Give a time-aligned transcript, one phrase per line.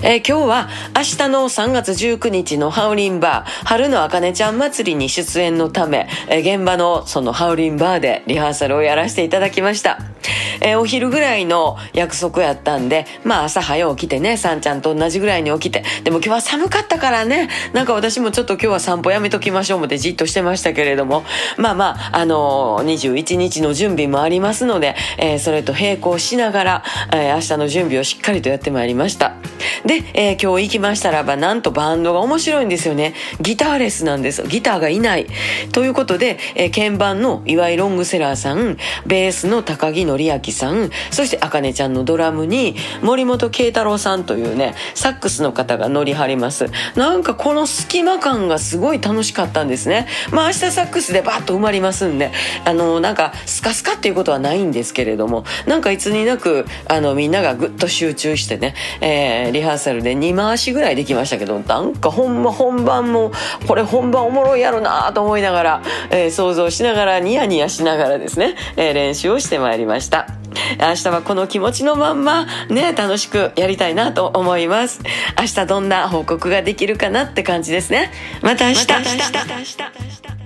[0.00, 9.98] えー、今日は明日の3月19日のハウリンバー、春のあかねちゃん祭りに出演のため、えー、現場のそのハウリンバーでリハーサルをやらせていただきました。
[10.60, 21.24] えー、お昼ぐらいの約束やったんで、まあ朝早起きてね、さんちゃんと同じぐらいに起きて、でも今日は寒かったからね、なんか私もちょっと今日は散歩やめときましょうってじっとしてましたけれども、
[21.56, 22.84] まあまあ、あのー、
[23.14, 29.37] 21日の準備もありますので、えー、それと並行しながら、えー、明日の準備をしっかりとやってまいりました。
[29.88, 33.14] で、えー、今日行きましたらば、なんとバンドが面白いんですよね。
[33.40, 34.42] ギターレスなんです。
[34.46, 35.26] ギターがいない。
[35.72, 46.66] ということで、えー、鍵盤の岩井ロングセラーさん、ベースの高木則明さん、そしてあかねちゃんのドラムに森本慶太郎さんというね、サックスの方が乗り張ります。
[46.94, 50.06] なんかこの隙間感がすごい楽しかったんですね。
[50.32, 52.30] まあ明日サックスでバッと埋まりますんで、
[52.66, 63.32] あの、なんかスカスカっていうことはないんですけれども、なんかいつになく、あの、みんながぐっと集中してね、えー、リハーサルで2回しぐらいできましたけど、なんかほんま本番も、
[63.66, 70.28] これ本番おもろいやろなと思いながら、えー、想像しながらニヤニヤしながらですね、えー、練習をしてまいりました。
[70.80, 75.00] 明日はこの気持ちのまんまね、楽しくやりたいなと思います。
[75.38, 78.10] 明日どんな報告ができるかなって感じですね。
[78.42, 78.80] また明日。
[78.80, 80.37] また明日。